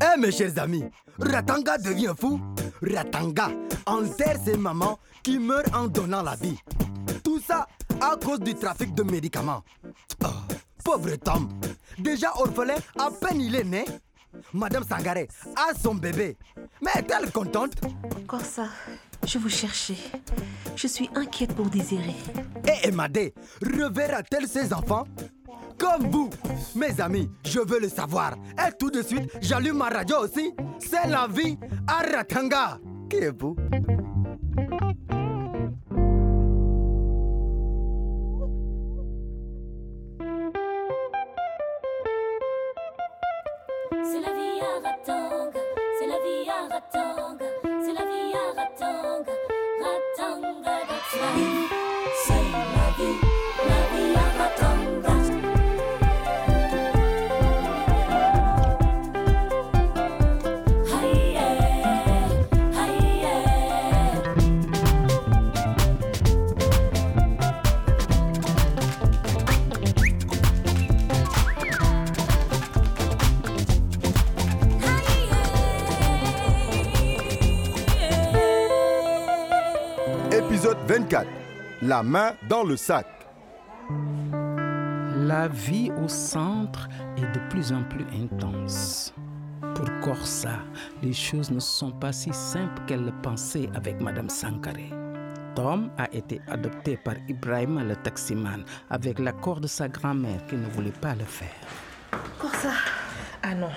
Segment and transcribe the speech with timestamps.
[0.00, 0.84] Eh mes chers amis,
[1.18, 2.40] Ratanga devient fou.
[2.82, 3.50] Ratanga
[3.86, 6.58] enterre ses mamans qui meurent en donnant la vie.
[7.24, 7.66] Tout ça
[8.00, 9.62] à cause du trafic de médicaments.
[10.24, 10.28] Oh,
[10.84, 11.48] pauvre Tom,
[11.98, 13.84] déjà orphelin, à peine il est né.
[14.52, 16.36] Madame Sangaré a son bébé.
[16.80, 17.72] Mais est-elle contente?
[18.44, 18.68] Ça,
[19.26, 19.96] je vous cherchais.
[20.76, 22.14] Je suis inquiète pour désirer.
[22.66, 25.04] Et Emadé reverra-t-elle ses enfants?
[25.78, 26.30] Comme vous,
[26.74, 28.34] mes amis, je veux le savoir.
[28.58, 30.52] Et tout de suite, j'allume ma radio aussi.
[30.78, 31.56] C'est la vie
[31.86, 32.78] à Ratanga.
[33.08, 33.56] Qui est vous
[81.88, 83.06] la main dans le sac.
[85.16, 86.86] La vie au centre
[87.16, 89.14] est de plus en plus intense.
[89.74, 90.58] Pour Corsa,
[91.02, 94.74] les choses ne sont pas si simples qu'elle le pensait avec Madame Sankare.
[95.54, 100.68] Tom a été adopté par Ibrahim le taximan avec l'accord de sa grand-mère qui ne
[100.68, 101.56] voulait pas le faire.
[102.38, 102.72] Corsa
[103.42, 103.70] Ah non,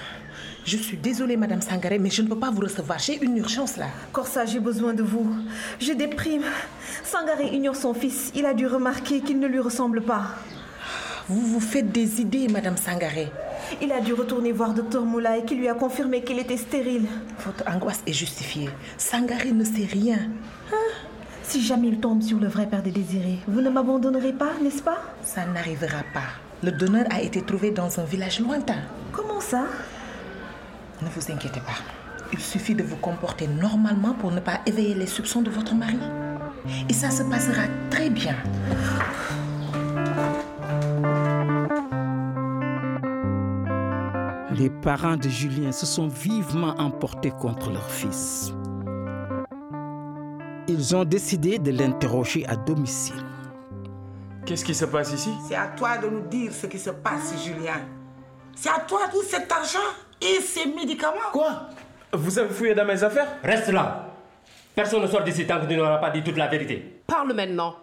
[0.72, 2.98] je suis désolée, Madame Sangaré, mais je ne peux pas vous recevoir.
[2.98, 3.88] J'ai une urgence là.
[4.14, 5.30] Corsa, j'ai besoin de vous.
[5.82, 6.44] Je déprime.
[7.04, 8.32] Sangaré ignore son fils.
[8.36, 10.36] Il a dû remarquer qu'il ne lui ressemble pas.
[11.28, 13.28] Vous vous faites des idées, Madame Sangaré.
[13.82, 17.08] Il a dû retourner voir Docteur Moulay qui lui a confirmé qu'il était stérile.
[17.46, 18.70] Votre angoisse est justifiée.
[18.98, 20.20] Sangaré ne sait rien.
[20.72, 20.92] Hein?
[21.44, 24.82] Si jamais il tombe sur le vrai père des désirés, vous ne m'abandonnerez pas, n'est-ce
[24.82, 25.00] pas?
[25.22, 26.32] Ça n'arrivera pas.
[26.64, 28.80] Le donneur a été trouvé dans un village lointain.
[29.12, 29.66] Comment ça?
[31.02, 31.78] Ne vous inquiétez pas.
[32.34, 36.00] Il suffit de vous comporter normalement pour ne pas éveiller les soupçons de votre mari.
[36.90, 38.36] Et ça se passera très bien.
[44.52, 48.54] Les parents de Julien se sont vivement emportés contre leur fils.
[50.68, 53.16] Ils ont décidé de l'interroger à domicile.
[54.46, 55.32] Qu'est-ce qui se passe ici?
[55.48, 57.82] C'est à toi de nous dire ce qui se passe, Julien.
[58.56, 59.80] C'est à toi tout cet argent
[60.22, 61.32] et ces médicaments.
[61.32, 61.70] Quoi?
[62.14, 63.38] Vous avez fouillé dans mes affaires?
[63.44, 64.08] Reste là.
[64.76, 67.02] Personne ne sort d'ici tant que tu n'auras pas dit toute la vérité.
[67.08, 67.76] Parle maintenant.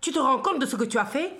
[0.00, 1.32] Tu te rends compte de ce que tu as fait?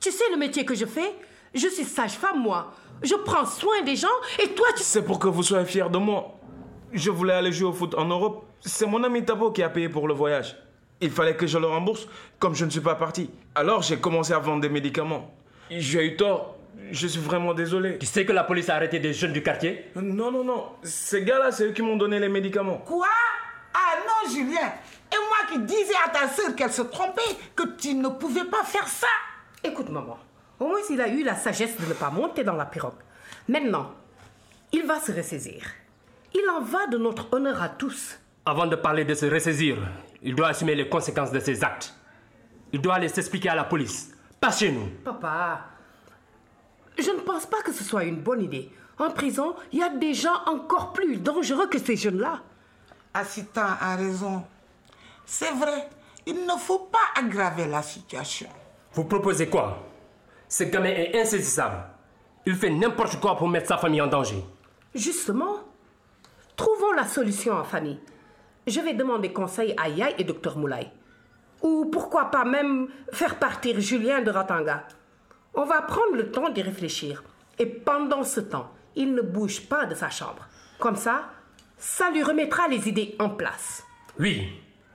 [0.00, 1.14] Tu sais le métier que je fais?
[1.54, 2.72] Je suis sage-femme, moi.
[3.02, 4.08] Je prends soin des gens
[4.42, 4.82] et toi, tu...
[4.82, 6.34] C'est pour que vous soyez fiers de moi.
[6.92, 8.46] Je voulais aller jouer au foot en Europe.
[8.60, 10.56] C'est mon ami Tabo qui a payé pour le voyage.
[11.00, 12.06] Il fallait que je le rembourse
[12.38, 13.30] comme je ne suis pas parti.
[13.54, 15.30] Alors j'ai commencé à vendre des médicaments.
[15.70, 16.55] J'ai eu tort.
[16.90, 17.98] Je suis vraiment désolé.
[17.98, 19.90] Tu sais que la police a arrêté des jeunes du quartier?
[19.96, 20.72] Non, non, non.
[20.82, 22.78] Ces gars-là, c'est eux qui m'ont donné les médicaments.
[22.78, 23.06] Quoi?
[23.74, 24.72] Ah non, Julien.
[25.12, 27.22] Et moi qui disais à ta sœur qu'elle se trompait,
[27.54, 29.06] que tu ne pouvais pas faire ça.
[29.64, 30.18] Écoute, maman.
[30.58, 32.94] Au moins, il a eu la sagesse de ne pas monter dans la pirogue.
[33.48, 33.92] Maintenant,
[34.72, 35.62] il va se ressaisir.
[36.34, 38.18] Il en va de notre honneur à tous.
[38.44, 39.76] Avant de parler de se ressaisir,
[40.22, 41.94] il doit assumer les conséquences de ses actes.
[42.72, 44.12] Il doit aller s'expliquer à la police.
[44.40, 44.88] Pas chez nous.
[45.04, 45.66] Papa,
[46.98, 48.70] je ne pense pas que ce soit une bonne idée.
[48.98, 52.40] En prison, il y a des gens encore plus dangereux que ces jeunes-là.
[53.12, 54.44] Assistant a raison.
[55.24, 55.88] C'est vrai,
[56.24, 58.48] il ne faut pas aggraver la situation.
[58.92, 59.82] Vous proposez quoi?
[60.48, 61.82] Ce gamin est insaisissable.
[62.46, 64.42] Il fait n'importe quoi pour mettre sa famille en danger.
[64.94, 65.56] Justement,
[66.54, 68.00] trouvons la solution en famille.
[68.66, 70.90] Je vais demander conseil à Yaï et Dr Moulay.
[71.62, 74.84] Ou pourquoi pas même faire partir Julien de Ratanga.
[75.58, 77.24] On va prendre le temps d'y réfléchir.
[77.58, 80.46] Et pendant ce temps, il ne bouge pas de sa chambre.
[80.78, 81.30] Comme ça,
[81.78, 83.82] ça lui remettra les idées en place.
[84.18, 84.48] Oui,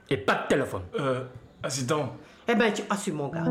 [0.08, 0.82] et pas de téléphone.
[1.00, 1.24] Euh,
[1.64, 2.14] assistant.
[2.46, 3.44] Eh ben, tu assumes, mon gars.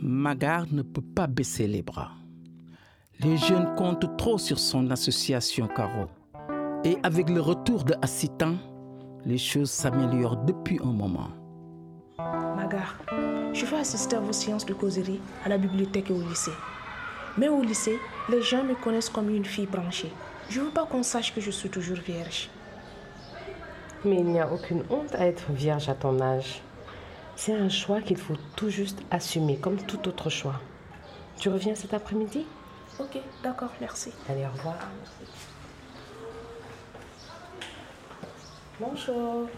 [0.00, 2.12] Magar ne peut pas baisser les bras.
[3.18, 6.06] Les jeunes comptent trop sur son association Caro.
[6.84, 8.56] Et avec le retour de Assitan,
[9.24, 11.30] les choses s'améliorent depuis un moment.
[13.52, 16.52] Je vais assister à vos séances de causerie à la bibliothèque et au lycée.
[17.36, 20.12] Mais au lycée, les gens me connaissent comme une fille branchée.
[20.48, 22.48] Je ne veux pas qu'on sache que je suis toujours vierge.
[24.04, 26.62] Mais il n'y a aucune honte à être vierge à ton âge.
[27.36, 30.60] C'est un choix qu'il faut tout juste assumer, comme tout autre choix.
[31.38, 32.46] Tu reviens cet après-midi?
[32.98, 34.12] Ok, d'accord, merci.
[34.28, 34.76] Allez, au revoir.
[38.78, 39.48] Bonjour.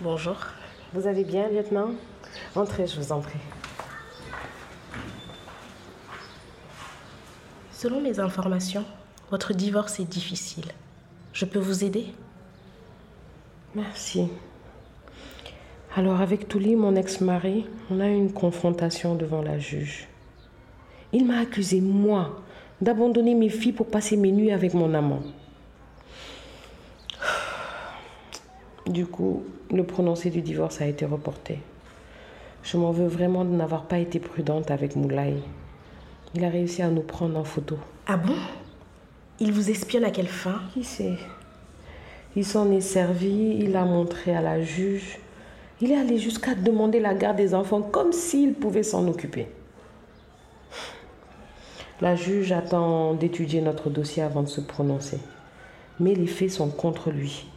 [0.00, 0.36] Bonjour.
[0.94, 1.90] Vous allez bien, lieutenant?
[2.56, 3.38] Entrez, je vous en prie.
[7.72, 8.86] Selon mes informations,
[9.30, 10.64] votre divorce est difficile.
[11.34, 12.06] Je peux vous aider?
[13.74, 14.28] Merci.
[15.94, 20.08] Alors avec Touli, mon ex-mari, on a eu une confrontation devant la juge.
[21.12, 22.40] Il m'a accusé, moi,
[22.80, 25.22] d'abandonner mes filles pour passer mes nuits avec mon amant.
[28.88, 31.58] Du coup, le prononcé du divorce a été reporté.
[32.62, 35.34] Je m'en veux vraiment de n'avoir pas été prudente avec Moulay.
[36.34, 37.76] Il a réussi à nous prendre en photo.
[38.06, 38.34] Ah bon?
[39.40, 40.62] Il vous espionne à quelle fin?
[40.72, 41.18] Qui sait?
[42.34, 45.18] Il s'en est servi, il a montré à la juge.
[45.82, 49.48] Il est allé jusqu'à demander la garde des enfants comme s'il pouvait s'en occuper.
[52.00, 55.18] La juge attend d'étudier notre dossier avant de se prononcer.
[56.00, 57.48] Mais les faits sont contre lui.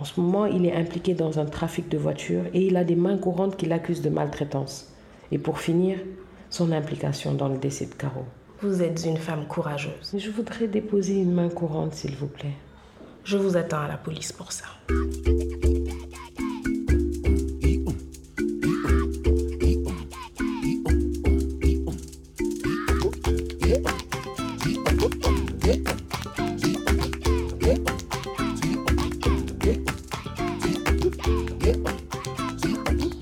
[0.00, 2.96] En ce moment, il est impliqué dans un trafic de voitures et il a des
[2.96, 4.92] mains courantes qui l'accusent de maltraitance.
[5.32, 5.98] Et pour finir,
[6.50, 8.24] son implication dans le décès de Caro.
[8.62, 10.14] Vous êtes une femme courageuse.
[10.16, 12.56] Je voudrais déposer une main courante, s'il vous plaît.
[13.24, 14.66] Je vous attends à la police pour ça.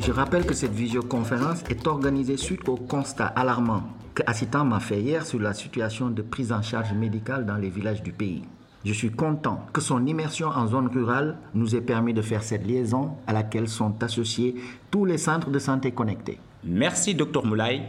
[0.07, 3.83] Je rappelle que cette visioconférence est organisée suite au constat alarmant
[4.15, 7.71] que Assitan m'a fait hier sur la situation de prise en charge médicale dans les
[7.71, 8.43] villages du pays.
[8.85, 12.65] Je suis content que son immersion en zone rurale nous ait permis de faire cette
[12.65, 14.55] liaison à laquelle sont associés
[14.93, 16.39] tous les centres de santé connectés.
[16.63, 17.83] Merci, Dr Moulay.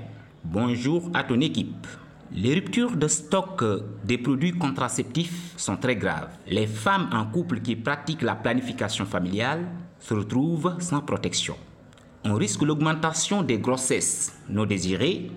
[0.43, 1.85] Bonjour à ton équipe.
[2.31, 3.63] Les ruptures de stock
[4.03, 6.29] des produits contraceptifs sont très graves.
[6.47, 9.67] Les femmes en couple qui pratiquent la planification familiale
[9.99, 11.55] se retrouvent sans protection.
[12.29, 15.31] On risque l'augmentation des grossesses non désirées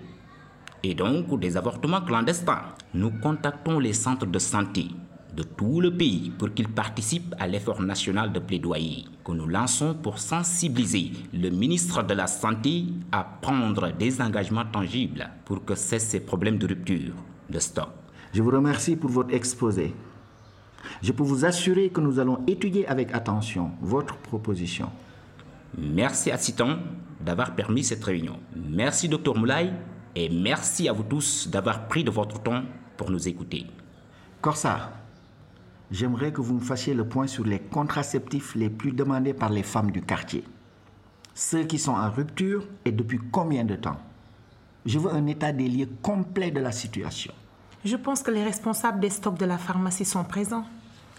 [0.83, 2.63] et donc des avortements clandestins.
[2.93, 4.87] Nous contactons les centres de santé
[5.33, 9.93] de tout le pays pour qu'ils participent à l'effort national de plaidoyer que nous lançons
[9.93, 16.09] pour sensibiliser le ministre de la Santé à prendre des engagements tangibles pour que cessent
[16.09, 17.13] ces problèmes de rupture
[17.49, 17.87] de stock.
[18.33, 19.95] Je vous remercie pour votre exposé.
[21.01, 24.89] Je peux vous assurer que nous allons étudier avec attention votre proposition.
[25.77, 26.79] Merci à Citon
[27.21, 28.39] d'avoir permis cette réunion.
[28.55, 29.71] Merci Dr Moulay
[30.15, 32.63] et merci à vous tous d'avoir pris de votre temps
[32.97, 33.67] pour nous écouter.
[34.41, 34.91] Corsa,
[35.89, 39.63] j'aimerais que vous me fassiez le point sur les contraceptifs les plus demandés par les
[39.63, 40.43] femmes du quartier.
[41.33, 43.97] Ceux qui sont en rupture et depuis combien de temps?
[44.85, 47.33] Je veux un état des lieux complet de la situation.
[47.85, 50.65] Je pense que les responsables des stocks de la pharmacie sont présents.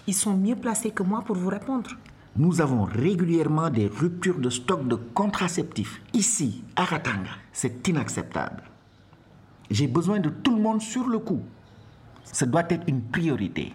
[0.06, 1.90] Ils sont mieux placés que moi pour vous répondre.
[2.36, 7.30] Nous avons régulièrement des ruptures de stock de contraceptifs ici, à Ratanga.
[7.52, 8.62] C'est inacceptable.
[9.70, 11.42] J'ai besoin de tout le monde sur le coup.
[12.24, 13.74] Ça doit être une priorité.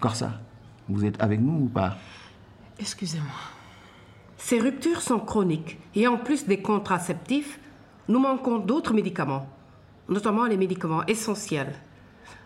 [0.00, 0.40] Corsa,
[0.88, 1.96] vous êtes avec nous ou pas?
[2.80, 3.28] Excusez-moi.
[4.36, 7.60] Ces ruptures sont chroniques et en plus des contraceptifs,
[8.08, 9.46] nous manquons d'autres médicaments,
[10.08, 11.72] notamment les médicaments essentiels.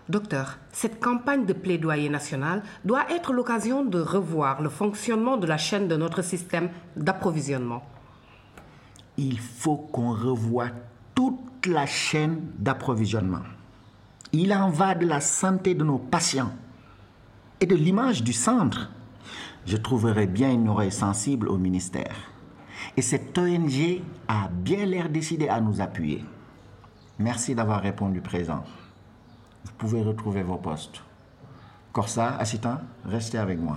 [0.09, 5.59] Docteur, cette campagne de plaidoyer national doit être l'occasion de revoir le fonctionnement de la
[5.59, 7.83] chaîne de notre système d'approvisionnement.
[9.17, 10.69] Il faut qu'on revoie
[11.15, 13.43] toute la chaîne d'approvisionnement.
[14.33, 16.53] Il en va de la santé de nos patients
[17.61, 18.91] et de l'image du centre.
[19.67, 22.15] Je trouverais bien une oreille sensible au ministère.
[22.97, 26.25] Et cette ONG a bien l'air décidée à nous appuyer.
[27.19, 28.63] Merci d'avoir répondu présent.
[29.79, 31.03] Vous pouvez retrouver vos postes.
[31.93, 33.77] Corsa, assistant, restez avec moi.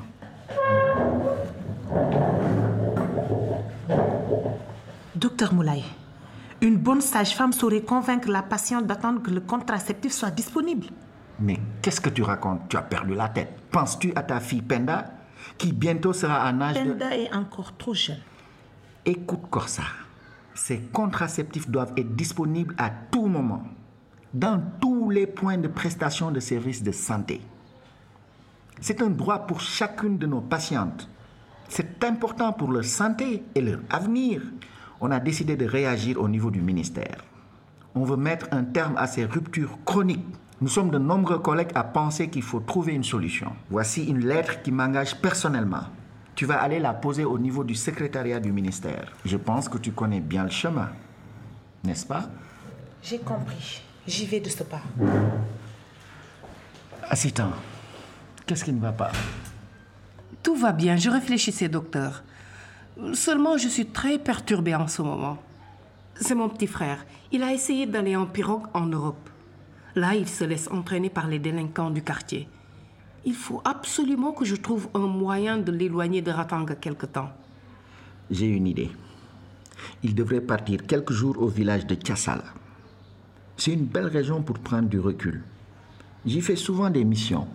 [5.13, 5.83] Docteur Moulay,
[6.61, 10.87] une bonne sage-femme saurait convaincre la patiente d'attendre que le contraceptif soit disponible.
[11.37, 12.69] Mais qu'est-ce que tu racontes?
[12.69, 13.59] Tu as perdu la tête.
[13.69, 15.11] Penses-tu à ta fille Penda,
[15.57, 16.91] qui bientôt sera en âge de...
[16.91, 18.19] Penda est encore trop jeune.
[19.05, 19.83] Écoute, Corsa,
[20.53, 23.63] ces contraceptifs doivent être disponibles à tout moment,
[24.33, 27.41] dans tous les points de prestation de services de santé.
[28.81, 31.09] C'est un droit pour chacune de nos patientes.
[31.67, 34.41] C'est important pour leur santé et leur avenir.
[35.01, 37.23] On a décidé de réagir au niveau du ministère.
[37.95, 40.25] On veut mettre un terme à ces ruptures chroniques.
[40.61, 43.51] Nous sommes de nombreux collègues à penser qu'il faut trouver une solution.
[43.69, 45.83] Voici une lettre qui m'engage personnellement.
[46.35, 49.11] Tu vas aller la poser au niveau du secrétariat du ministère.
[49.25, 50.89] Je pense que tu connais bien le chemin,
[51.83, 52.29] n'est-ce pas?
[53.01, 53.83] J'ai compris.
[54.09, 54.81] J'y vais de ce pas.
[57.11, 57.51] Assitan,
[58.47, 59.11] qu'est-ce qui ne va pas?
[60.41, 62.23] Tout va bien, je réfléchissais, docteur.
[63.13, 65.37] Seulement, je suis très perturbée en ce moment.
[66.15, 67.05] C'est mon petit frère.
[67.31, 69.29] Il a essayé d'aller en pirogue en Europe.
[69.93, 72.47] Là, il se laisse entraîner par les délinquants du quartier.
[73.25, 77.29] Il faut absolument que je trouve un moyen de l'éloigner de Ratanga quelque temps.
[78.31, 78.89] J'ai une idée.
[80.01, 82.45] Il devrait partir quelques jours au village de Tiassala.
[83.59, 85.43] C'est une belle région pour prendre du recul.
[86.25, 87.45] J'y fais souvent des missions.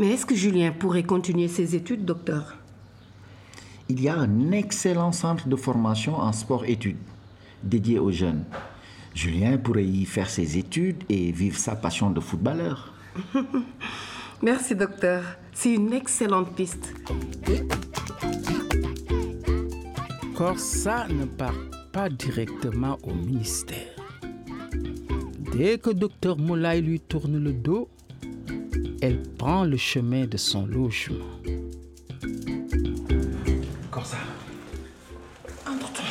[0.00, 2.56] Mais est-ce que Julien pourrait continuer ses études, docteur?
[3.88, 6.96] Il y a un excellent centre de formation en sport-études
[7.62, 8.42] dédié aux jeunes.
[9.14, 12.92] Julien pourrait y faire ses études et vivre sa passion de footballeur.
[14.42, 15.22] Merci, docteur.
[15.52, 16.94] C'est une excellente piste.
[20.34, 21.54] Corsa ne part
[21.92, 23.99] pas directement au ministère.
[25.52, 27.88] Dès que docteur Moulay lui tourne le dos,
[29.02, 31.24] elle prend le chemin de son logement.
[33.90, 34.16] Corsa,
[35.66, 36.04] Entre-toi.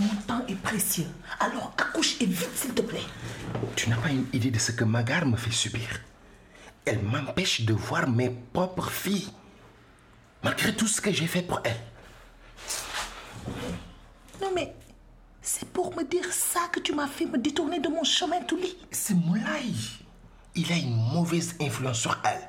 [0.00, 1.06] Mon temps est précieux.
[1.40, 3.00] Alors accouche et vite, s'il te plaît.
[3.74, 5.88] tu n'as pas une idée de ce que Magar me fait subir.
[6.84, 9.28] Elle m'empêche de voir mes propres filles,
[10.42, 11.80] malgré tout ce que j'ai fait pour elle.
[14.40, 14.74] Non, mais
[15.42, 18.56] c'est pour me dire ça que tu m'as fait me détourner de mon chemin tout
[18.56, 18.76] lit.
[18.90, 19.42] C'est Moulay.
[20.54, 22.48] Il a une mauvaise influence sur elle.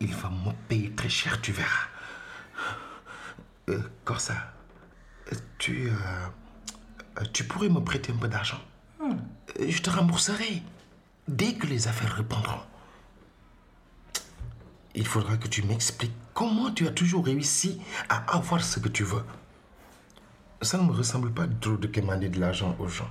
[0.00, 1.88] Il va me payer très cher, tu verras.
[3.68, 4.34] Euh, Corsa,
[5.58, 8.60] tu, euh, tu pourrais me prêter un peu d'argent
[9.02, 9.14] Euh,
[9.68, 10.62] Je te rembourserai
[11.28, 12.60] dès que les affaires reprendront.
[14.94, 19.04] Il faudra que tu m'expliques comment tu as toujours réussi à avoir ce que tu
[19.04, 19.24] veux.
[20.62, 23.08] Ça ne me ressemble pas trop de demander de l'argent aux gens.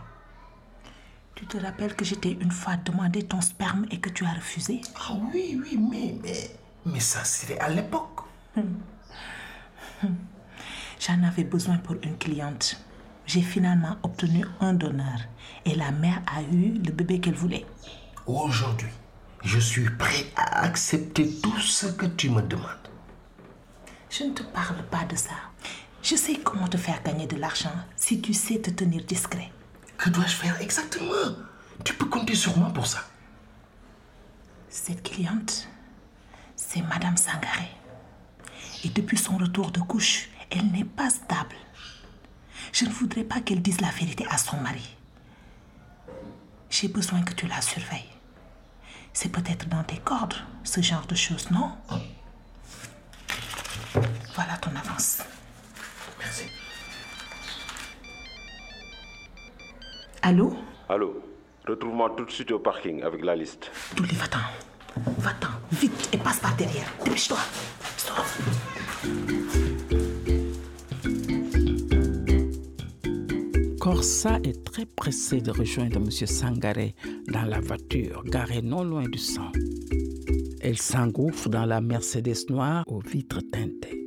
[1.33, 4.81] Tu te rappelles que j'étais une fois demandé ton sperme et que tu as refusé?
[4.99, 6.51] Ah oui, oui, mais, mais,
[6.85, 8.21] mais ça c'était à l'époque.
[10.99, 12.79] J'en avais besoin pour une cliente.
[13.25, 15.19] J'ai finalement obtenu un donneur
[15.65, 17.65] et la mère a eu le bébé qu'elle voulait.
[18.27, 18.89] Aujourd'hui,
[19.43, 22.65] je suis prêt à accepter tout ce que tu me demandes.
[24.09, 25.35] Je ne te parle pas de ça.
[26.01, 29.51] Je sais comment te faire gagner de l'argent si tu sais te tenir discret.
[29.97, 31.35] Que dois-je faire exactement?
[31.83, 33.03] Tu peux compter sur moi pour ça.
[34.69, 35.67] Cette cliente,
[36.55, 37.69] c'est Madame Sangaré.
[38.83, 41.55] Et depuis son retour de couche, elle n'est pas stable.
[42.71, 44.95] Je ne voudrais pas qu'elle dise la vérité à son mari.
[46.69, 48.09] J'ai besoin que tu la surveilles.
[49.11, 51.71] C'est peut-être dans tes cordes, ce genre de choses, non?
[54.35, 55.19] Voilà ton avance.
[60.21, 60.53] Allô?
[60.89, 61.21] Allô,
[61.65, 63.71] retrouve-moi tout de suite au parking avec la liste.
[63.95, 64.39] Douli, va-t'en.
[65.19, 66.91] Va-t'en, vite, et passe par derrière.
[67.05, 67.37] Dépêche-toi.
[67.95, 68.25] Stop.
[73.79, 76.11] Corsa est très pressé de rejoindre M.
[76.11, 76.95] Sangaré
[77.31, 79.51] dans la voiture garée non loin du sang.
[80.61, 83.98] Elle s'engouffre dans la Mercedes noire aux vitres teintées.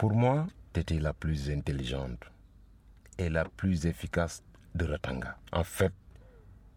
[0.00, 2.24] Pour moi, tu étais la plus intelligente
[3.18, 4.42] et la plus efficace
[4.74, 5.36] de Ratanga.
[5.52, 5.92] En fait,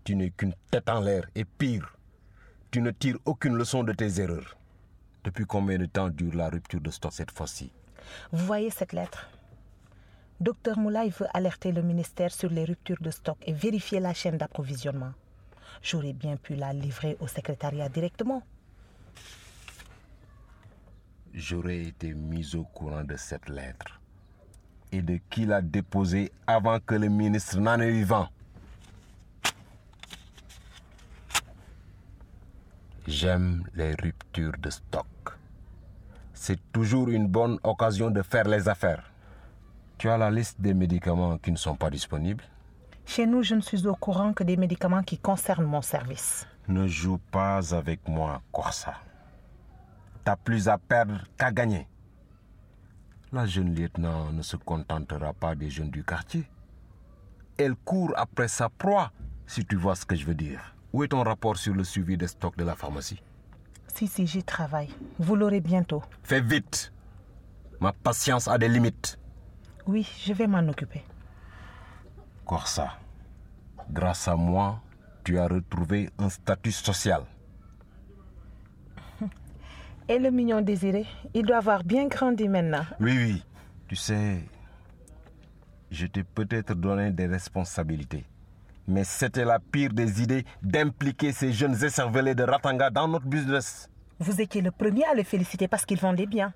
[0.03, 1.95] tu n'es qu'une tête en l'air et pire,
[2.69, 4.57] tu ne tires aucune leçon de tes erreurs.
[5.23, 7.71] Depuis combien de temps dure la rupture de stock cette fois-ci?
[8.33, 9.29] Vous voyez cette lettre?
[10.41, 14.37] Docteur Moulay veut alerter le ministère sur les ruptures de stock et vérifier la chaîne
[14.37, 15.13] d'approvisionnement.
[15.81, 18.43] J'aurais bien pu la livrer au secrétariat directement.
[21.33, 23.99] J'aurais été mis au courant de cette lettre
[24.91, 28.29] et de qui l'a déposée avant que le ministre n'en ait eu vent.
[33.07, 35.07] J'aime les ruptures de stock.
[36.33, 39.11] C'est toujours une bonne occasion de faire les affaires.
[39.97, 42.43] Tu as la liste des médicaments qui ne sont pas disponibles?
[43.05, 46.45] Chez nous, je ne suis au courant que des médicaments qui concernent mon service.
[46.67, 48.93] Ne joue pas avec moi, Corsa.
[50.23, 51.87] T'as plus à perdre qu'à gagner.
[53.31, 56.47] La jeune lieutenant ne se contentera pas des jeunes du quartier.
[57.57, 59.11] Elle court après sa proie,
[59.47, 60.75] si tu vois ce que je veux dire.
[60.93, 63.21] Où est ton rapport sur le suivi des stocks de la pharmacie?
[63.93, 64.89] Si, si, j'y travaille.
[65.19, 66.03] Vous l'aurez bientôt.
[66.23, 66.93] Fais vite.
[67.79, 69.19] Ma patience a des limites.
[69.85, 71.03] Oui, je vais m'en occuper.
[72.45, 72.97] Corsa,
[73.89, 74.81] Grâce à moi,
[75.23, 77.23] tu as retrouvé un statut social.
[80.09, 82.85] Et le mignon désiré, il doit avoir bien grandi maintenant.
[82.99, 83.43] Oui, oui.
[83.87, 84.43] Tu sais,
[85.91, 88.25] je t'ai peut-être donné des responsabilités.
[88.87, 93.89] Mais c'était la pire des idées d'impliquer ces jeunes écervelés de Ratanga dans notre business.
[94.19, 96.53] Vous étiez le premier à le féliciter parce qu'il vendait bien.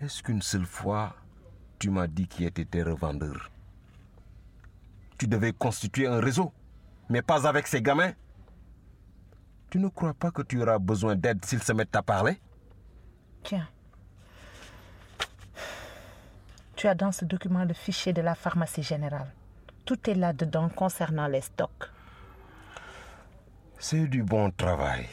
[0.00, 1.14] Est-ce qu'une seule fois,
[1.78, 3.50] tu m'as dit qui était tes revendeurs?
[5.16, 6.52] Tu devais constituer un réseau,
[7.08, 8.12] mais pas avec ces gamins.
[9.70, 12.40] Tu ne crois pas que tu auras besoin d'aide s'ils se mettent à parler?
[13.42, 13.66] Tiens.
[16.76, 19.32] Tu as dans ce document le fichier de la pharmacie générale.
[19.84, 21.90] Tout est là-dedans concernant les stocks.
[23.78, 25.06] C'est du bon travail.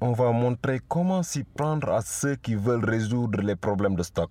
[0.00, 4.30] On va montrer comment s'y prendre à ceux qui veulent résoudre les problèmes de stock.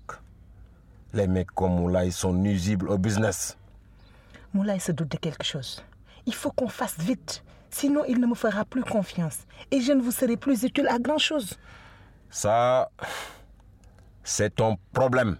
[1.13, 3.57] Les mecs comme Moulay sont nuisibles au business.
[4.53, 5.83] Moulay se doute de quelque chose.
[6.25, 7.43] Il faut qu'on fasse vite.
[7.69, 9.39] Sinon, il ne me fera plus confiance.
[9.69, 11.57] Et je ne vous serai plus utile à grand-chose.
[12.29, 12.91] Ça,
[14.23, 15.37] c'est ton problème.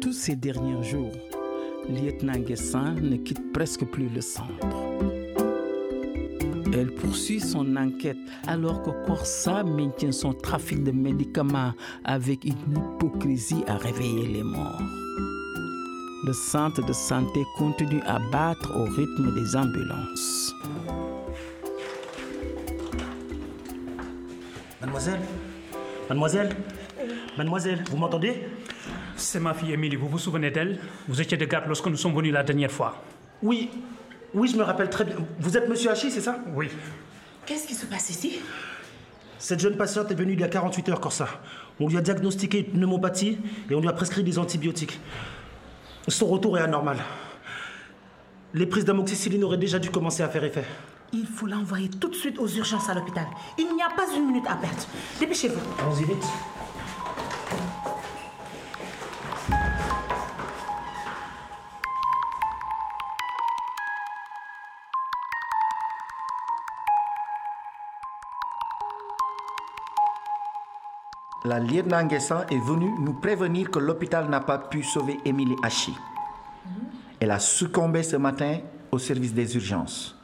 [0.00, 1.12] Tous ces derniers jours,
[1.88, 4.52] lieutenant Guessin ne quitte presque plus le centre.
[6.72, 8.16] Elle poursuit son enquête
[8.46, 11.72] alors que Corsa maintient son trafic de médicaments
[12.04, 15.03] avec une hypocrisie à réveiller les morts.
[16.26, 20.54] Le centre de santé continue à battre au rythme des ambulances.
[24.80, 25.20] Mademoiselle
[26.08, 26.56] Mademoiselle
[27.36, 28.42] Mademoiselle, vous m'entendez?
[29.16, 30.78] C'est ma fille Émilie, vous vous souvenez d'elle?
[31.08, 33.02] Vous étiez de garde lorsque nous sommes venus la dernière fois.
[33.42, 33.68] Oui,
[34.32, 35.16] oui, je me rappelle très bien.
[35.38, 36.38] Vous êtes Monsieur Hachi, c'est ça?
[36.54, 36.70] Oui.
[37.44, 38.38] Qu'est-ce qui se passe ici?
[39.38, 41.28] Cette jeune patiente est venue il y a 48 heures, Corsa.
[41.78, 43.36] On lui a diagnostiqué une pneumopathie
[43.68, 44.98] et on lui a prescrit des antibiotiques.
[46.08, 46.98] Son retour est anormal.
[48.52, 50.64] Les prises d'amoxicilline auraient déjà dû commencer à faire effet.
[51.12, 53.26] Il faut l'envoyer tout de suite aux urgences à l'hôpital.
[53.58, 54.82] Il n'y a pas une minute à perdre.
[55.18, 55.60] Dépêchez-vous.
[55.80, 56.24] Allons-y vite.
[71.54, 75.92] La lieutenant Nguessan est venue nous prévenir que l'hôpital n'a pas pu sauver Émilie Hachi.
[77.20, 78.58] Elle a succombé ce matin
[78.90, 80.18] au service des urgences.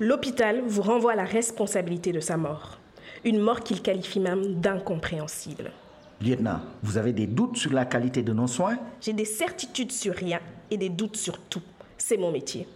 [0.00, 2.78] L'hôpital vous renvoie à la responsabilité de sa mort.
[3.26, 5.70] Une mort qu'il qualifie même d'incompréhensible.
[6.22, 8.78] Lieutenant, vous avez des doutes sur la qualité de nos soins?
[9.02, 11.62] J'ai des certitudes sur rien et des doutes sur tout.
[11.98, 12.66] C'est mon métier.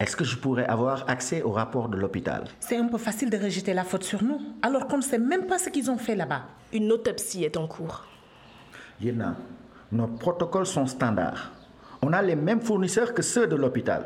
[0.00, 2.48] Est-ce que je pourrais avoir accès au rapport de l'hôpital?
[2.58, 5.46] C'est un peu facile de rejeter la faute sur nous, alors qu'on ne sait même
[5.46, 6.42] pas ce qu'ils ont fait là-bas.
[6.74, 8.04] Une autopsie est en cours.
[9.00, 9.36] Lieutenant,
[9.92, 11.52] nos protocoles sont standards.
[12.02, 14.04] On a les mêmes fournisseurs que ceux de l'hôpital.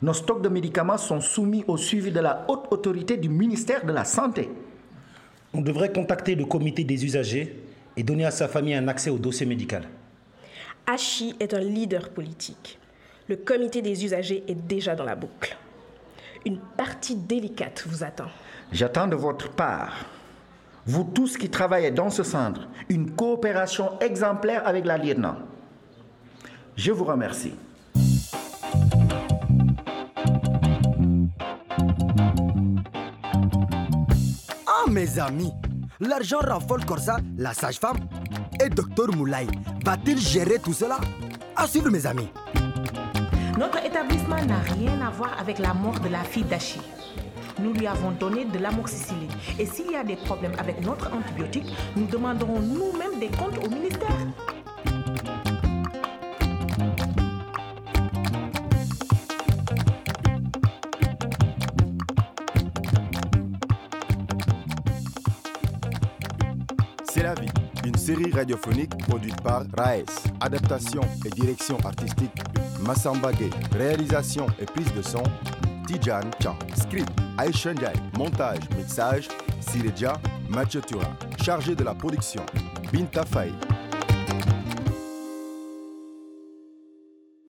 [0.00, 3.92] Nos stocks de médicaments sont soumis au suivi de la haute autorité du ministère de
[3.92, 4.48] la Santé.
[5.52, 7.62] On devrait contacter le comité des usagers
[7.94, 9.82] et donner à sa famille un accès au dossier médical.
[10.86, 12.78] Hachi est un leader politique.
[13.28, 15.54] Le comité des usagers est déjà dans la boucle.
[16.46, 18.30] Une partie délicate vous attend.
[18.72, 20.06] J'attends de votre part,
[20.86, 25.36] vous tous qui travaillez dans ce centre, une coopération exemplaire avec la lieutenant.
[26.76, 27.54] Je vous remercie.
[34.66, 35.52] Ah, mes amis,
[35.98, 37.98] l'argent raffole Corsa, la sage-femme
[38.64, 39.46] et Docteur Moulay.
[39.84, 40.98] Va-t-il gérer tout cela?
[41.56, 42.28] À suivre, mes amis.
[43.58, 46.80] Notre établissement n'a rien à voir avec la mort de la fille d'Achi.
[47.58, 49.30] Nous lui avons donné de l'amoxicilline.
[49.58, 53.70] Et s'il y a des problèmes avec notre antibiotique, nous demanderons nous-mêmes des comptes au
[53.70, 54.08] ministère.
[67.04, 67.48] C'est la vie,
[67.86, 70.04] une série radiophonique produite par Raes.
[70.40, 72.32] Adaptation et direction artistique
[72.86, 73.30] Massamba.
[73.72, 75.22] Réalisation et prise de son
[75.86, 76.56] Tijan Chan.
[76.76, 77.10] Script
[77.74, 77.96] Ndiaye.
[78.18, 79.28] Montage, mixage
[79.60, 80.14] Sireja
[80.48, 80.80] Mathieu.
[81.42, 82.44] Chargé de la production
[82.92, 83.52] Binta Faye.